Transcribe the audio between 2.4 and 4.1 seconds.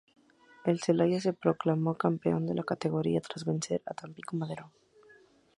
de la categoría tras vencer al